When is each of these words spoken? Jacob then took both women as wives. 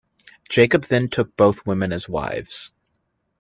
Jacob 0.49 0.85
then 0.85 1.07
took 1.09 1.37
both 1.37 1.63
women 1.63 1.91
as 1.93 2.09
wives. 2.09 2.71